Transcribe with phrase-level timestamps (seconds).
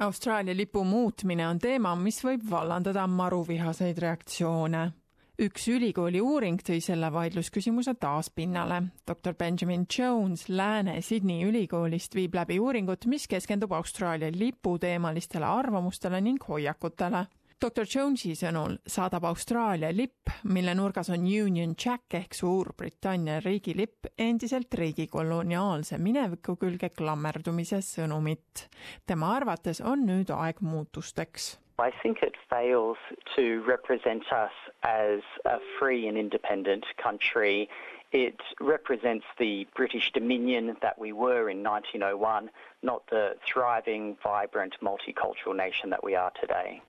[0.00, 4.92] Austraalia lipu muutmine on teema, mis võib vallandada maruvihaseid reaktsioone.
[5.40, 8.82] üks ülikooli uuring tõi selle vaidlusküsimuse taas pinnale.
[9.06, 16.48] doktor Benjamin Jones Lääne-Sydney ülikoolist viib läbi uuringut, mis keskendub Austraalia lipu teemalistele arvamustele ning
[16.48, 17.26] hoiakutele
[17.60, 24.74] doktor Jonesi sõnul saadab Austraalia lipp, mille nurgas on Union Jack ehk Suurbritannia riigilipp, endiselt
[24.80, 28.68] riigi koloniaalse mineviku külge klammerdumise sõnumit.
[29.06, 31.58] tema arvates on nüüd aeg muutusteks.
[31.78, 32.98] I think it fails
[33.36, 37.68] to represent us as a free and independent country.
[38.12, 42.50] It represents the British Dominion that we were in 1901,
[42.82, 46.82] not the thriving, vibrant, multicultural nation that we are today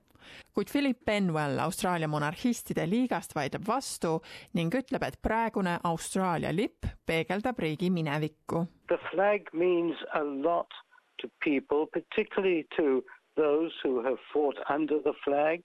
[0.55, 4.19] kuid Philip Benwell Austraalia monarhistide liigast vaidleb vastu
[4.53, 8.65] ning ütleb, et praegune Austraalia lipp peegeldab riigi minevikku.
[8.89, 10.69] The flag means a lot
[11.21, 13.03] to people, particularly to
[13.37, 15.61] those who have fought under the flag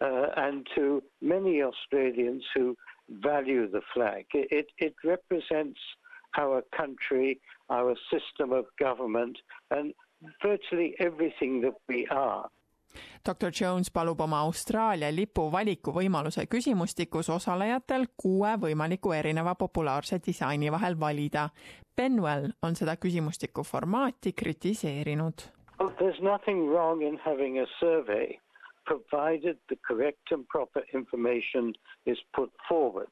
[0.00, 2.76] uh, and to many Australians who
[3.08, 4.26] value the flag.
[4.34, 5.80] It, it represents
[6.38, 9.38] our country, our system of government,
[9.70, 9.94] and
[10.42, 12.48] virtually everything that we are.
[13.26, 20.98] Doktor Jones palub oma Austraalia lipu valikuvõimaluse küsimustikus osalejatel kuue võimaliku erineva populaarse disaini vahel
[21.00, 21.48] valida.
[21.96, 25.46] Benwell on seda küsimustiku formaati kritiseerinud.
[25.98, 28.38] There's nothing wrong in having a survey
[28.86, 31.74] provided the correct and proper information
[32.06, 33.10] is put forward.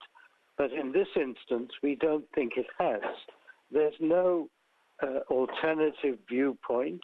[0.56, 3.02] But in this instance, we don't think it has.
[3.72, 4.48] There's no
[5.02, 7.00] uh, alternative viewpoint.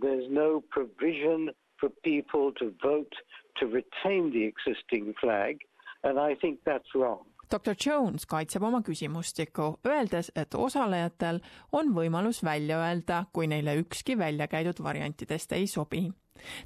[0.00, 3.14] There's no provision for people to vote
[3.58, 5.60] to retain the existing flag,
[6.04, 7.24] and I think that's wrong.
[7.50, 11.40] doktor Jones kaitseb oma küsimustikku, öeldes, et osalejatel
[11.72, 16.04] on võimalus välja öelda, kui neile ükski välja käidud variantidest ei sobi.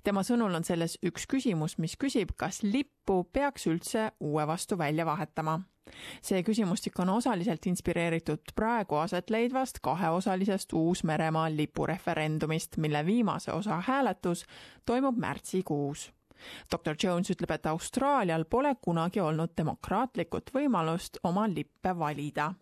[0.05, 5.06] Tema sõnul on selles üks küsimus, mis küsib, kas lippu peaks üldse uue vastu välja
[5.06, 5.61] vahetama
[6.25, 14.46] see küsimustik on osaliselt inspireeritud praegu aset leidvast kaheosalisest Uus-Meremaa lipureferendumist, mille viimase osa hääletus
[14.86, 16.13] toimub märtsikuus.
[16.73, 22.52] doktor Jones ütleb, et Austraalial pole kunagi olnud demokraatlikut võimalust oma lippe valida.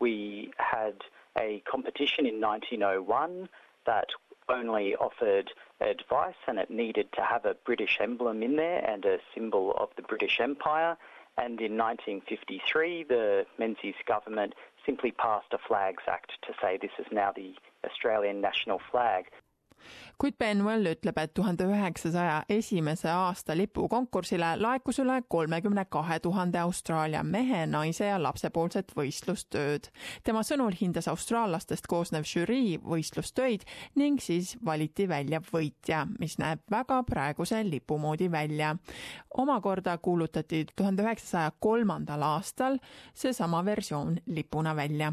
[0.00, 1.04] We had
[1.36, 3.48] a competition in 1901
[3.84, 4.08] that
[4.48, 5.50] only offered
[5.80, 9.88] advice and it needed to have a British emblem in there and a symbol of
[9.96, 10.96] the British Empire
[11.36, 14.54] And in 1953, the Menzies government
[14.86, 17.54] simply passed a Flags Act to say this is now the
[17.84, 19.26] Australian national flag.
[20.18, 27.22] Kuid Benwell ütleb, et tuhande üheksasaja esimese aasta lipukonkursile laekus üle kolmekümne kahe tuhande Austraalia
[27.22, 29.90] mehe, naise ja lapsepoolset võistlustööd.
[30.24, 37.02] tema sõnul hindas austraallastest koosnev žürii võistlustöid ning siis valiti välja võitja, mis näeb väga
[37.02, 38.76] praeguse lipu moodi välja.
[39.34, 42.78] omakorda kuulutati tuhande üheksasaja kolmandal aastal
[43.14, 45.12] seesama versioon lipuna välja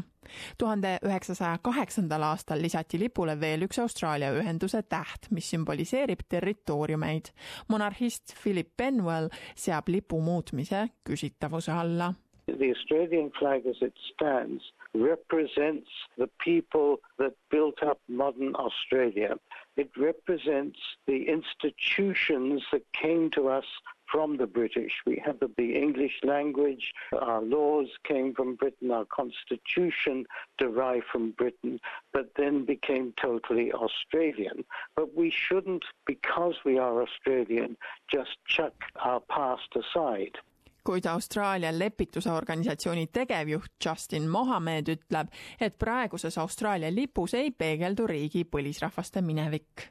[0.58, 7.32] tuhande üheksasaja kaheksandal aastal lisati lipule veel üks Austraalia ühenduse täht, mis sümboliseerib territooriumeid.
[7.68, 12.14] monarhist Philip Benwell seab lipu muutmise küsitavuse alla.
[12.46, 15.88] The Australian flag as it stands represents
[16.18, 19.36] the people that built up modern Australia.
[19.76, 23.64] It represents the institutions that came to us
[24.12, 24.92] from the British.
[25.06, 30.26] We have the, the, English language, our laws came from Britain, our constitution
[30.58, 31.80] derived from Britain,
[32.12, 34.64] but then became totally Australian.
[34.94, 37.78] But we shouldn't, because we are Australian,
[38.10, 40.36] just chuck our past aside.
[40.84, 45.28] Kuid Austraalia lepitusorganisatsiooni tegevjuht Justin Mohamed ütleb,
[45.60, 49.88] et praeguses Austraalia lipus ei peegeldu riigi põlisrahvaste minevik.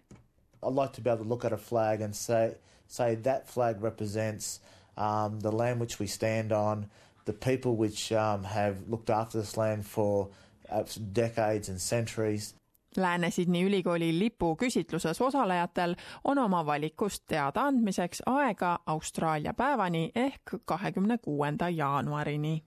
[0.63, 2.55] I'd like to be able to look at a flag and say
[2.87, 4.59] say that flag represents
[4.97, 6.89] um, the land which we stand on,
[7.25, 10.29] the people which um, have looked after this land for
[10.69, 12.53] uh, decades and centuries.
[12.97, 21.17] Lääne-Sydney ülikooli lipu küsitluses osalejatel on oma valikust teada andmiseks aega Austraalia päevani ehk kahekümne
[21.17, 22.63] kuuenda jaanuarini